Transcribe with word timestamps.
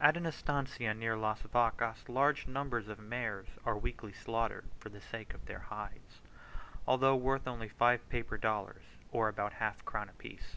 At 0.00 0.16
an 0.16 0.24
estancia 0.24 0.94
near 0.94 1.18
Las 1.18 1.42
Vacas 1.42 2.08
large 2.08 2.46
numbers 2.46 2.88
of 2.88 2.98
mares 2.98 3.48
are 3.66 3.76
weekly 3.76 4.14
slaughtered 4.14 4.64
for 4.78 4.88
the 4.88 5.02
sake 5.02 5.34
of 5.34 5.44
their 5.44 5.58
hides, 5.58 6.22
although 6.88 7.14
worth 7.14 7.46
only 7.46 7.68
five 7.68 8.08
paper 8.08 8.38
dollars, 8.38 8.84
or 9.12 9.28
about 9.28 9.52
half 9.52 9.82
a 9.82 9.84
crown 9.84 10.08
apiece. 10.08 10.56